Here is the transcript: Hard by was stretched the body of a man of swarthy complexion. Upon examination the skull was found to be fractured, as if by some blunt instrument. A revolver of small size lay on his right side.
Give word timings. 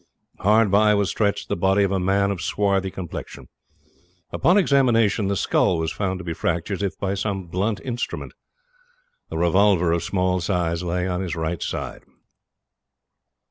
Hard 0.39 0.71
by 0.71 0.95
was 0.95 1.11
stretched 1.11 1.47
the 1.47 1.55
body 1.55 1.83
of 1.83 1.91
a 1.91 1.99
man 1.99 2.31
of 2.31 2.41
swarthy 2.41 2.89
complexion. 2.89 3.49
Upon 4.31 4.57
examination 4.57 5.27
the 5.27 5.35
skull 5.35 5.77
was 5.77 5.91
found 5.91 6.17
to 6.19 6.23
be 6.23 6.33
fractured, 6.33 6.81
as 6.81 6.93
if 6.93 6.97
by 6.99 7.13
some 7.13 7.45
blunt 7.45 7.79
instrument. 7.83 8.33
A 9.29 9.37
revolver 9.37 9.91
of 9.91 10.03
small 10.03 10.39
size 10.39 10.81
lay 10.81 11.07
on 11.07 11.21
his 11.21 11.35
right 11.35 11.61
side. 11.61 12.01